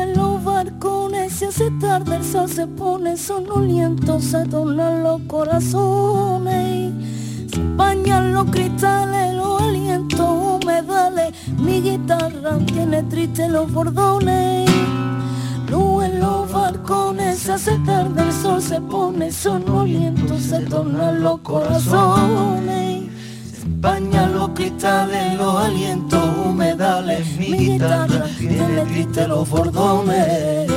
[0.00, 6.92] en los barcones se hace tarde, el sol se pone sonoliento, se tornan los corazones,
[7.50, 10.38] se bañan los cristales, los alientos
[10.82, 14.70] dale, mi guitarra tiene triste los bordones.
[15.70, 21.40] Luz en los balcones, se hace tarde, el sol se pone sonoliento, se tornan los
[21.40, 23.07] corazones.
[23.58, 30.70] Se empañan los cristales, los alientos humedales, mi guitarra tiene triste los bordones.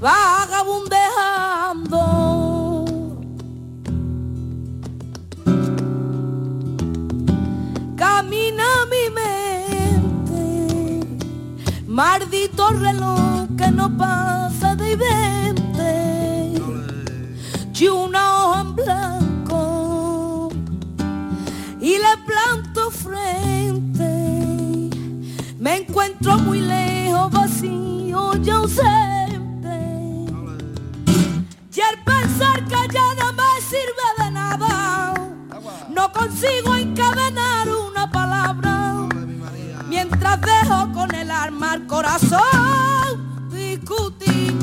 [0.00, 2.26] vagabundeando
[11.96, 16.25] Maldito reloj que no pasa de 20
[17.78, 20.48] y una hoja blanco
[21.78, 24.04] y le planto frente.
[25.58, 29.78] Me encuentro muy lejos, vacío y ausente.
[31.74, 32.62] Y el pensar
[33.18, 35.14] no me sirve de nada,
[35.90, 39.06] no consigo encadenar una palabra
[39.86, 44.54] mientras dejo con el arma al corazón discutir.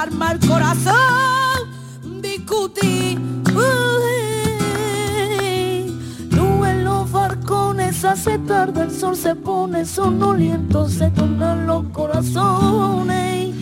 [0.00, 0.92] Con el corazón
[2.20, 3.20] discutir.
[6.64, 13.54] en los barcones hace tarde, el sol se pone sonoliento, se tornan los corazones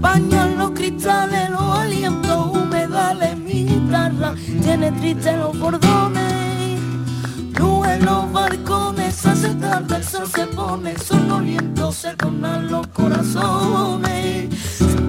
[0.00, 6.27] bañan los cristales, los alientos humedales, mi guitarra tiene triste los bordones.
[7.88, 14.48] En los balcones, hace tarde el sol se pone, sonoliento se tornan los corazones.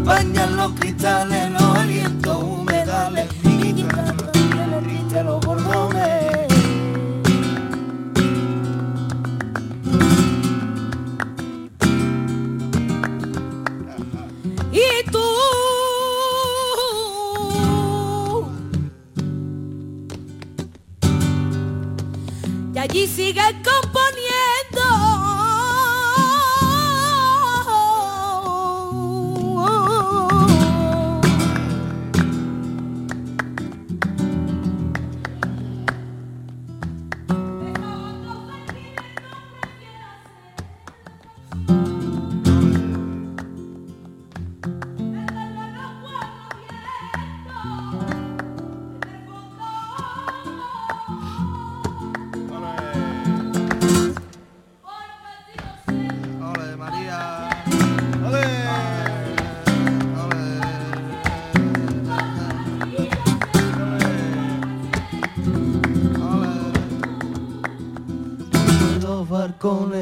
[0.06, 5.46] Bañan los cristales, los alientos humedales, mi guitarra triste los
[22.80, 23.99] allí sigue componiendo.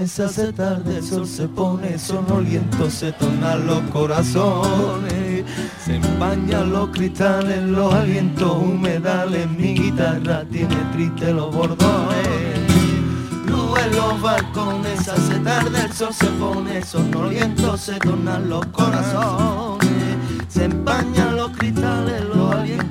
[0.08, 5.44] Se hace tarde, el sol se pone sonoliento, se tornan los corazones,
[5.84, 12.28] se empañan los cristales, los alientos humedales, mi guitarra tiene triste los bordones.
[13.48, 20.16] Luz en los balcones hace tarde, el sol se pone sonoliento, se tornan los corazones,
[20.48, 22.87] se empañan los cristales, los alientos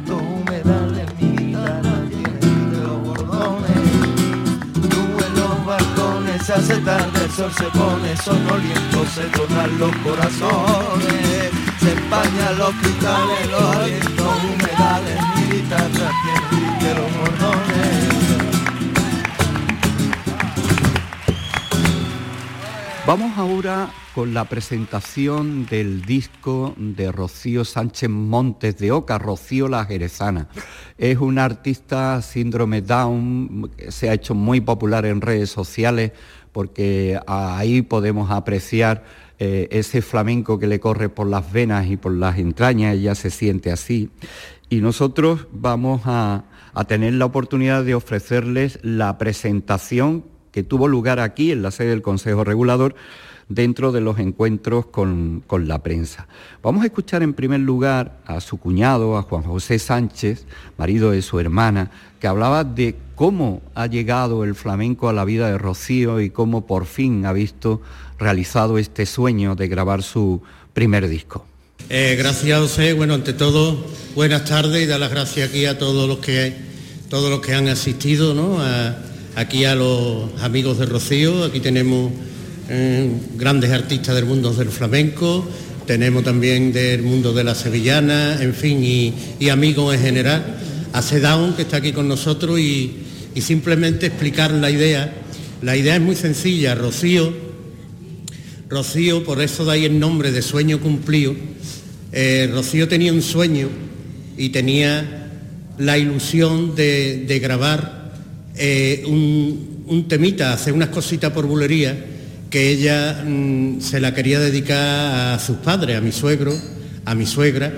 [6.66, 13.50] hace tarde, el sol se pone sonoliento, se tornan los corazones, se empañan los cristales,
[13.52, 16.10] los alientos humedales, mi guitarra
[16.50, 18.06] tiene los bordones.
[23.06, 29.84] Vamos ahora con la presentación del disco de Rocío Sánchez Montes de Oca, Rocío la
[29.84, 30.48] Jerezana.
[30.98, 36.12] Es una artista síndrome Down, se ha hecho muy popular en redes sociales
[36.56, 39.04] porque ahí podemos apreciar
[39.38, 43.28] eh, ese flamenco que le corre por las venas y por las entrañas, ella se
[43.28, 44.08] siente así.
[44.70, 51.20] Y nosotros vamos a, a tener la oportunidad de ofrecerles la presentación que tuvo lugar
[51.20, 52.94] aquí en la sede del Consejo Regulador
[53.48, 56.26] dentro de los encuentros con, con, la prensa.
[56.62, 61.22] Vamos a escuchar en primer lugar a su cuñado, a Juan José Sánchez, marido de
[61.22, 61.90] su hermana,
[62.20, 66.66] que hablaba de cómo ha llegado el flamenco a la vida de Rocío y cómo
[66.66, 67.80] por fin ha visto
[68.18, 70.42] realizado este sueño de grabar su
[70.72, 71.46] primer disco.
[71.88, 73.86] Eh, gracias José, bueno ante todo
[74.16, 76.54] buenas tardes y dar las gracias aquí a todos los que
[77.08, 78.58] todos los que han asistido, ¿no?
[79.36, 82.10] Aquí a los amigos de Rocío, aquí tenemos
[82.68, 85.48] eh, grandes artistas del mundo del flamenco,
[85.86, 90.56] tenemos también del mundo de la sevillana, en fin, y, amigos en general,
[90.92, 93.02] a Sedown que está aquí con nosotros y,
[93.40, 95.12] simplemente explicar la idea.
[95.62, 97.32] La idea es muy sencilla, Rocío,
[98.68, 101.36] Rocío, por eso da ahí el nombre de sueño cumplido,
[102.12, 103.68] eh, Rocío tenía un sueño
[104.36, 105.30] y tenía
[105.78, 108.12] la ilusión de, de grabar
[108.56, 112.15] eh, un, un, temita, hacer unas cositas por bulería,
[112.56, 116.58] que ella mmm, se la quería dedicar a sus padres, a mi suegro,
[117.04, 117.70] a mi suegra,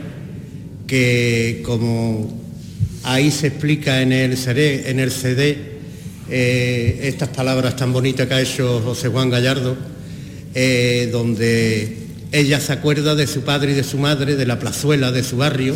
[0.87, 2.41] que como
[3.03, 5.59] ahí se explica en el CD, en el CD
[6.31, 9.77] eh, estas palabras tan bonitas que ha hecho José Juan Gallardo,
[10.55, 11.97] eh, donde
[12.31, 15.39] ella se acuerda de su padre y de su madre, de la plazuela de su
[15.39, 15.75] barrio,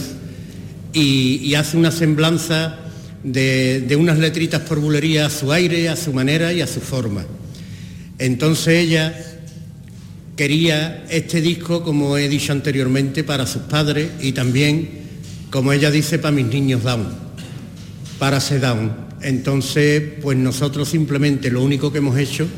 [0.93, 2.79] y, y hace una semblanza
[3.25, 6.81] de, de, unas letritas por bulería a su aire, a su manera y a su
[6.81, 7.27] forma.
[8.19, 9.15] Entonces ella
[10.37, 14.89] quería este disco, como he dicho anteriormente, para sus padres y también,
[15.51, 17.07] como ella dice, para mis niños Down,
[18.19, 18.93] para ser Down.
[19.23, 22.49] Entonces, pues nosotros simplemente lo único que hemos hecho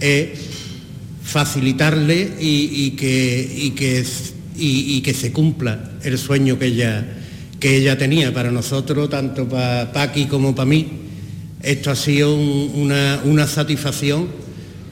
[0.00, 0.28] es
[1.22, 4.04] facilitarle y, que, y que,
[4.56, 7.06] y, que, se cumpla el sueño que ella,
[7.60, 10.88] que ella tenía para nosotros, tanto para Paqui como para mí.
[11.62, 14.28] Esto ha sido un, una, una, satisfacción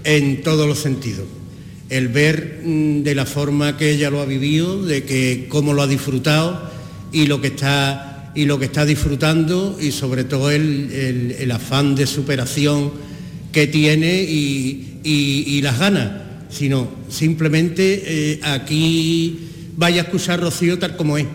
[0.09, 1.27] en todos los sentidos.
[1.91, 5.83] El ver mm, de la forma que ella lo ha vivido, de que cómo lo
[5.83, 6.63] ha disfrutado
[7.13, 11.95] y lo que está, y lo que está disfrutando y sobre todo el, el, afán
[11.95, 12.91] de superación
[13.53, 16.11] que tiene y, y, y las ganas,
[16.49, 19.39] sino simplemente eh, aquí
[19.77, 21.27] vaya a escuchar Rocío tal como es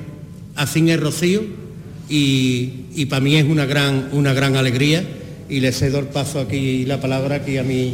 [0.55, 1.43] así es Rocío
[2.09, 5.03] y, y para mí es una gran, una gran alegría
[5.49, 7.93] y le cedo el paso aquí la palabra aquí a mi,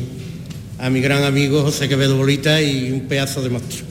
[0.80, 3.88] a mi gran amigo José Quevedo Bolita y un pedazo de monstruo.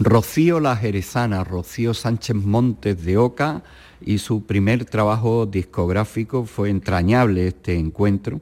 [0.00, 3.62] Rocío La Jerezana, Rocío Sánchez Montes de Oca
[4.00, 8.40] y su primer trabajo discográfico fue entrañable este encuentro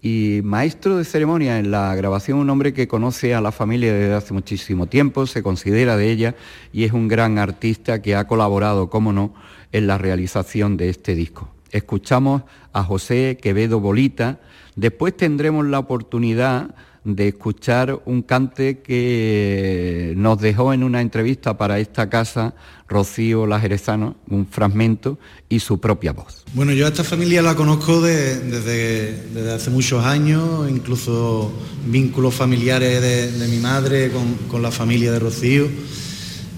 [0.00, 4.14] y maestro de ceremonia en la grabación, un hombre que conoce a la familia desde
[4.14, 6.34] hace muchísimo tiempo, se considera de ella
[6.72, 9.34] y es un gran artista que ha colaborado, como no,
[9.72, 11.48] en la realización de este disco.
[11.70, 14.40] Escuchamos a José Quevedo Bolita,
[14.76, 16.74] después tendremos la oportunidad
[17.04, 22.54] de escuchar un cante que nos dejó en una entrevista para esta casa
[22.88, 26.44] Rocío La Jerezano, un fragmento y su propia voz.
[26.54, 31.52] Bueno, yo a esta familia la conozco de, desde, desde, hace muchos años, incluso
[31.86, 35.68] vínculos familiares de, de mi madre con, con, la familia de Rocío.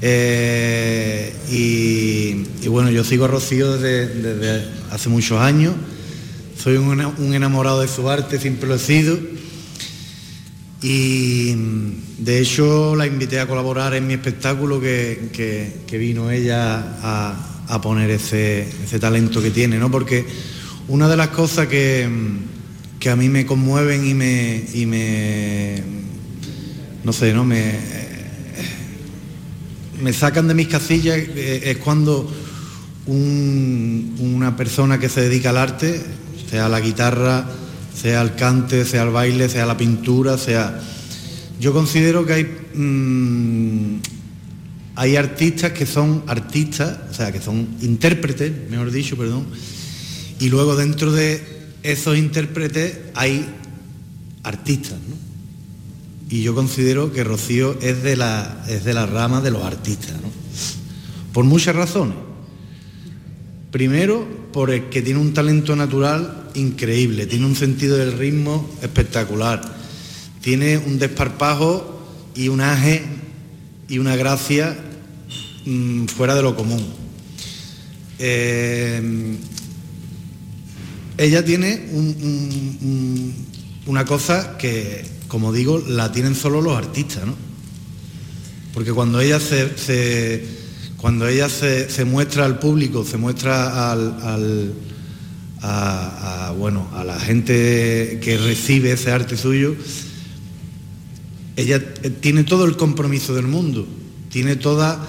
[0.03, 5.75] Eh, y, y, bueno, yo sigo a Rocío desde, desde hace muchos años.
[6.59, 9.34] Soy un, un enamorado de su arte, siempre lo he sido
[10.83, 11.55] y
[12.19, 15.31] de hecho la invité a colaborar en mi espectáculo que,
[15.87, 19.91] que, vino ella a, a poner ese, ese, talento que tiene, ¿no?
[19.91, 20.27] Porque
[20.89, 22.09] una de las cosas que,
[23.01, 25.83] que a mí me conmueven y me, y me,
[27.03, 27.45] no sé, ¿no?
[27.45, 27.79] Me,
[30.01, 32.31] me sacan de mis casillas eh, es cuando
[33.07, 36.03] una persona que se dedica al arte,
[36.51, 37.47] sea la guitarra,
[37.95, 40.81] sea el cante, sea el baile, sea la pintura, sea...
[41.61, 44.01] Yo considero que hay, mm,
[44.97, 49.47] hay artistas que son artistas, o sea, que son intérpretes, mejor dicho, perdón,
[50.41, 51.43] y luego dentro de
[51.83, 53.47] esos intérpretes hay
[54.43, 55.17] artistas, ¿no?
[56.29, 60.15] Y yo considero que Rocío es de la, es de la rama de los artistas,
[60.21, 60.31] ¿no?
[61.33, 62.17] Por muchas razones.
[63.71, 69.63] Primero, porque tiene un talento natural increíble, tiene un sentido del ritmo espectacular,
[70.41, 72.01] tiene un desparpajo
[72.35, 73.03] y un aje
[73.89, 74.77] y una gracia
[75.67, 76.85] mm, fuera de lo común.
[78.19, 79.37] Eh,
[81.17, 81.89] ella tiene
[83.87, 87.35] una cosa que, como digo, la tienen solo los artistas, ¿no?
[88.73, 90.45] Porque cuando ella se,
[90.97, 94.75] cuando ella se, muestra al público, se muestra al,
[95.67, 99.75] a, bueno, a la gente que recibe ese arte suyo,
[101.57, 103.87] ella tiene todo el compromiso del mundo,
[104.29, 105.09] tiene toda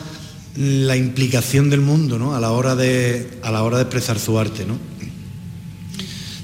[0.55, 2.35] la implicación del mundo ¿no?
[2.35, 4.65] a, la hora de, a la hora de expresar su arte.
[4.65, 4.79] ¿no?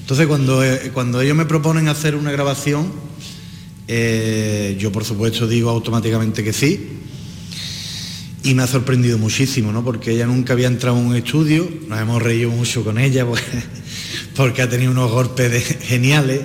[0.00, 2.92] Entonces, cuando, eh, cuando ellos me proponen hacer una grabación,
[3.88, 6.98] eh, yo por supuesto digo automáticamente que sí.
[8.44, 9.84] Y me ha sorprendido muchísimo, ¿no?
[9.84, 13.24] Porque ella nunca había entrado en un estudio, nos hemos reído mucho con ella
[14.36, 16.42] porque, ha tenido unos golpes geniales,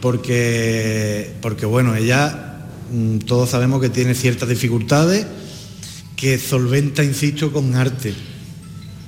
[0.00, 5.26] porque, porque bueno, ella mm, todos sabemos que tiene ciertas dificultades
[6.16, 8.14] que solventa, insisto, con arte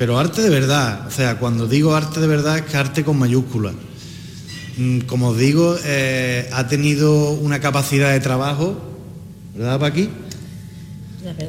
[0.02, 3.20] pero arte de verdad, o sea, cuando digo arte de verdad es que arte con
[3.20, 3.72] mayúsculas.
[4.76, 8.82] Mm, como os digo, eh, ha tenido una capacidad de trabajo,
[9.54, 10.08] ¿verdad, Paqui?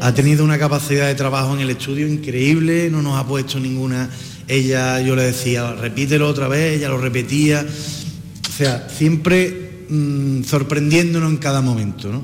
[0.02, 4.08] Ha tenido una capacidad de trabajo en el estudio increíble, no nos ha puesto ninguna.
[4.48, 7.66] Ella, yo le decía, repítelo otra vez, ella lo repetía.
[7.66, 12.24] O sea, siempre mm, sorprendiéndonos en cada momento, ¿no?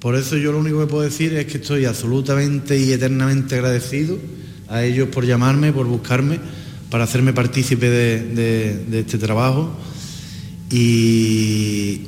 [0.00, 4.16] Por eso yo lo único que puedo decir es que estoy absolutamente y eternamente agradecido
[4.68, 6.38] a ellos por llamarme, por buscarme,
[6.88, 9.70] para hacerme partícipe de, este trabajo.
[10.70, 12.02] Y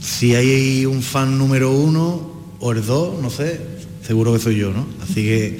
[0.00, 3.60] si hay un fan número uno o el dos, no sé,
[4.04, 4.86] seguro que soy yo, ¿no?
[5.02, 5.58] Así que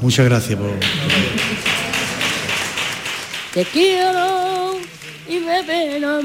[0.00, 0.70] muchas gracias por...
[3.52, 4.74] Te quiero
[5.26, 6.20] y me pena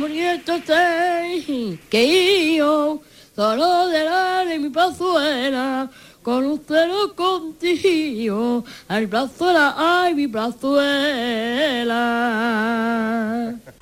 [1.90, 3.02] que yo
[3.36, 5.90] solo de la de mi pazuela
[6.22, 10.74] con un cero contigo, al la ay mi brazuela.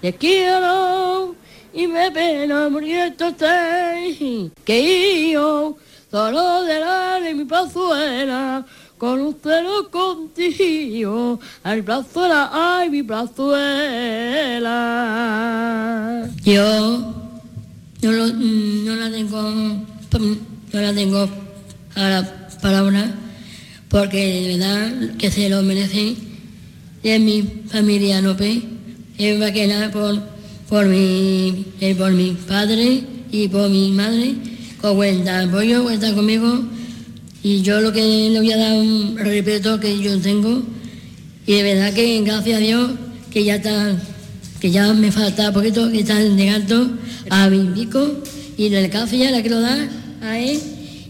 [0.01, 1.35] Te quiero
[1.73, 5.77] y me pena muriéndote, que yo
[6.09, 8.65] solo de la de mi brazuela,
[9.01, 13.49] con un cero contigo, al la ay mi brazuela.
[16.45, 17.13] Yo,
[17.99, 21.27] yo no la tengo, no la tengo
[21.95, 23.11] a la palabra
[23.89, 26.15] porque de verdad que se lo merecen.
[27.01, 27.41] Y mi
[27.71, 28.61] familia no pe,
[29.17, 30.21] es más que nada por,
[30.69, 34.35] por, mi, eh, por mi padre y por mi madre,
[34.79, 36.80] con cuenta apoyo, cuenta conmigo.
[37.43, 40.63] Y yo lo que le voy a dar un respeto que yo tengo,
[41.47, 42.91] y de verdad que gracias a Dios
[43.31, 43.95] que ya está,
[44.59, 46.97] que ya me falta poquito, que está llegando
[47.29, 48.21] a mi pico
[48.57, 49.89] y café ya la quiero dar
[50.21, 50.59] a él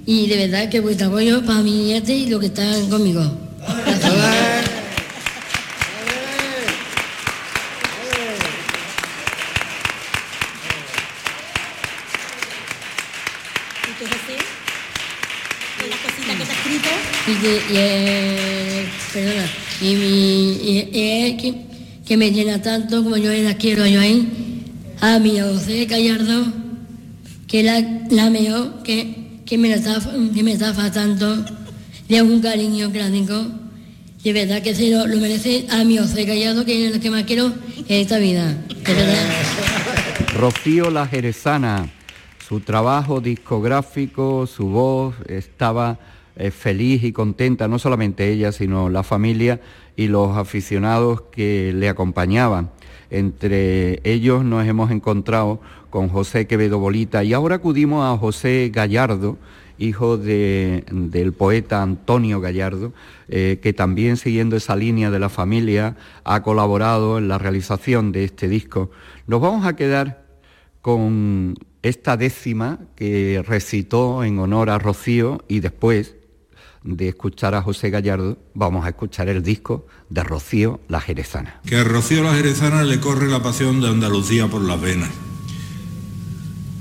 [0.06, 3.22] y de verdad que vuestro apoyo para mi nieta y lo que están conmigo.
[17.52, 19.45] Y, y eh, perdona,
[19.82, 21.56] y, mi, y, es que,
[22.06, 24.64] que, me llena tanto como yo la quiero yo ahí,
[25.02, 26.45] a mi José Gallardo,
[27.47, 29.22] que la, la mejor que
[29.52, 29.99] que me, está,
[30.34, 31.43] que me está faltando
[32.08, 33.47] de un cariño tengo
[34.24, 37.24] De verdad que se lo, merece a mi José Callado, que es el que más
[37.24, 38.56] quiero en esta vida.
[40.38, 41.89] Rocío La Jerezana,
[42.47, 45.99] su trabajo discográfico, su voz, estaba
[46.42, 49.62] eh, feliz y contenta, no solamente ella, sino la familia
[49.96, 52.72] y los aficionados que le acompañaban.
[53.12, 55.62] Entre ellos nos hemos encontrado
[55.92, 59.38] con José Quevedo Bolita y ahora acudimos a José Gallardo,
[59.78, 62.92] hijo del poeta Antonio Gallardo,
[63.28, 68.24] eh, que también siguiendo esa línea de la familia ha colaborado en la realización de
[68.24, 68.89] este disco.
[69.28, 70.26] Nos vamos a quedar
[70.82, 76.16] con esta décima que recitó en honor a Rocío y después
[76.84, 81.62] de escuchar a José Gallardo, vamos a escuchar el disco de Rocío La Jerezana.
[81.66, 85.10] Que a Rocío La Jerezana le corre la pasión de Andalucía por las venas.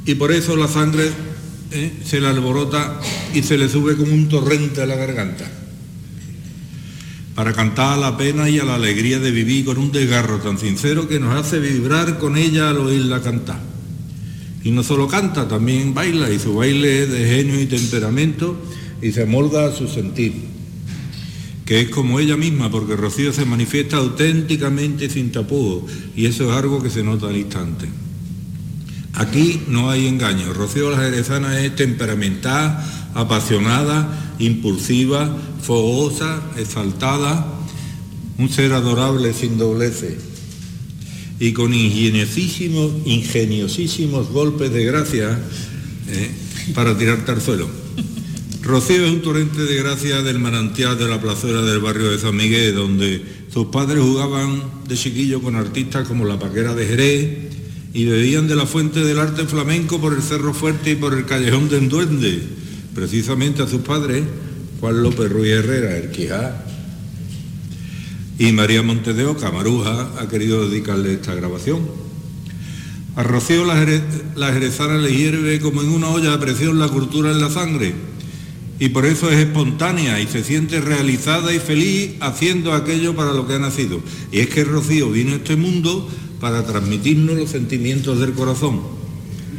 [0.07, 1.11] Y por eso la sangre
[1.73, 2.99] eh, se le alborota
[3.35, 5.51] y se le sube como un torrente a la garganta.
[7.35, 10.59] Para cantar a la pena y a la alegría de vivir con un desgarro tan
[10.59, 13.61] sincero que nos hace vibrar con ella al oírla cantar.
[14.63, 18.57] Y no solo canta, también baila y su baile es de genio y temperamento
[19.03, 20.33] y se molda a su sentir,
[21.65, 26.57] que es como ella misma, porque Rocío se manifiesta auténticamente sin tapujos y eso es
[26.57, 27.87] algo que se nota al instante.
[29.15, 32.85] Aquí no hay engaño, Rocío la Jerezana es temperamental,
[33.15, 37.47] apasionada, impulsiva, fogosa, exaltada,
[38.39, 40.31] un ser adorable sin dobleces
[41.41, 45.41] y con ingeniosísimos, ingeniosísimos golpes de gracia
[46.09, 46.31] eh,
[46.75, 47.80] para tirarte al suelo.
[48.63, 52.37] Rocío es un torrente de gracia del manantial de la plazuela del barrio de San
[52.37, 57.39] Miguel, donde sus padres jugaban de chiquillo con artistas como la Paquera de Jerez
[57.95, 61.25] y bebían de la fuente del arte flamenco por el Cerro Fuerte y por el
[61.25, 62.43] Callejón del Duende,
[62.95, 64.25] precisamente a sus padres,
[64.79, 66.63] Juan López Ruiz Herrera, el Quijá,
[68.39, 71.81] y María Montedeo Camaruja ha querido dedicarle esta grabación.
[73.17, 73.75] A Rocío la,
[74.37, 78.10] la jerezana le hierve como en una olla de presión la cultura en la sangre
[78.81, 83.47] y por eso es espontánea y se siente realizada y feliz haciendo aquello para lo
[83.47, 84.01] que ha nacido.
[84.33, 86.09] Y es que Rocío vino a este mundo
[86.41, 88.81] para transmitirnos los sentimientos del corazón,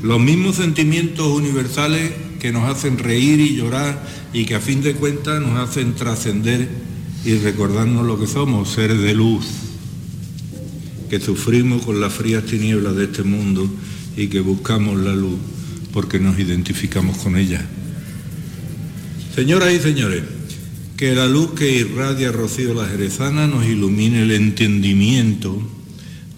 [0.02, 4.04] los mismos sentimientos universales que nos hacen reír y llorar
[4.34, 6.68] y que a fin de cuentas nos hacen trascender
[7.24, 9.46] y recordarnos lo que somos, seres de luz,
[11.12, 13.70] que sufrimos con las frías tinieblas de este mundo
[14.18, 15.38] y que buscamos la luz
[15.94, 17.70] porque nos identificamos con ella.
[19.34, 20.24] Señoras y señores,
[20.98, 25.58] que la luz que irradia Rocío la Jerezana nos ilumine el entendimiento,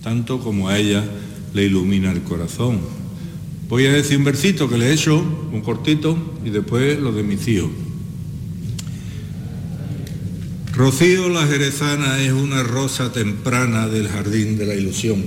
[0.03, 1.03] tanto como a ella
[1.55, 2.81] le ilumina el corazón.
[3.67, 5.17] Voy a decir un versito que le he hecho,
[5.51, 7.71] un cortito, y después lo de mis hijos.
[10.71, 15.25] Rocío la Jerezana es una rosa temprana del jardín de la ilusión.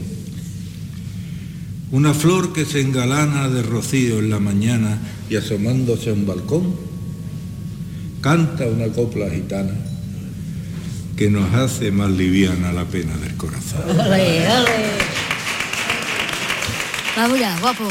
[1.90, 6.85] Una flor que se engalana de rocío en la mañana y asomándose a un balcón
[8.26, 9.70] canta una copla gitana
[11.16, 13.82] que nos hace más liviana la pena del corazón.
[13.88, 14.88] Ole, ole.
[17.16, 17.84] Vamos ya, guapo.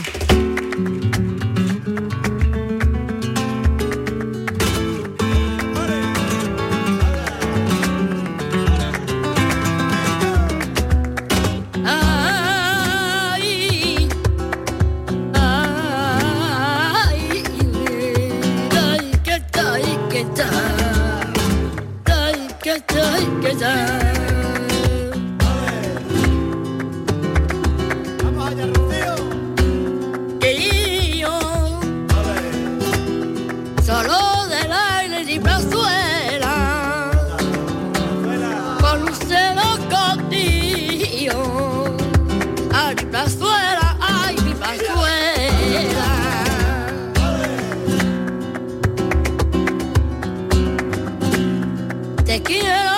[52.46, 52.95] Quiero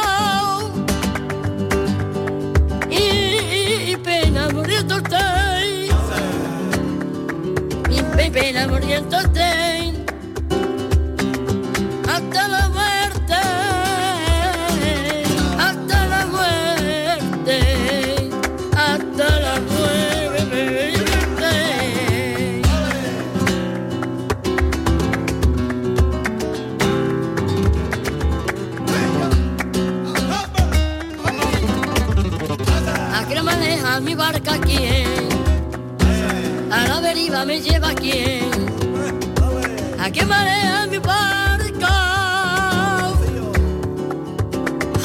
[40.17, 41.93] ¿A qué maneja mi barca?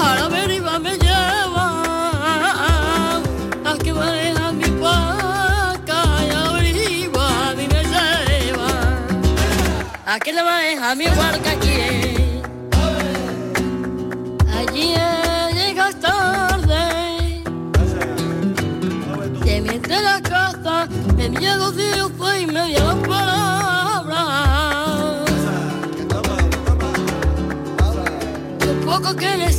[0.00, 1.66] A la deriva me lleva.
[3.62, 6.02] ¿A qué maneja mi barca?
[6.26, 8.68] Y a la deriva a mí me lleva.
[10.06, 11.61] ¿A qué le maneja mi barca
[29.16, 29.52] que le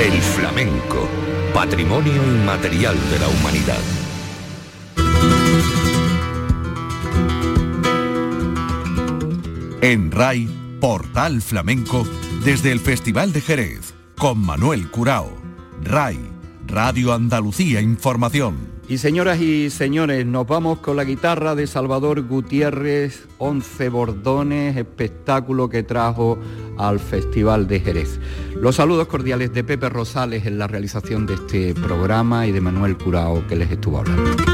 [0.00, 1.06] El flamenco,
[1.52, 3.82] patrimonio inmaterial de la humanidad.
[9.82, 10.48] En RAI,
[10.80, 12.06] Portal Flamenco,
[12.42, 15.30] desde el Festival de Jerez, con Manuel Curao.
[15.82, 16.20] RAI,
[16.66, 18.73] Radio Andalucía Información.
[18.86, 25.70] Y señoras y señores, nos vamos con la guitarra de Salvador Gutiérrez, 11 bordones, espectáculo
[25.70, 26.38] que trajo
[26.76, 28.20] al Festival de Jerez.
[28.60, 32.98] Los saludos cordiales de Pepe Rosales en la realización de este programa y de Manuel
[32.98, 34.53] Curao que les estuvo hablando.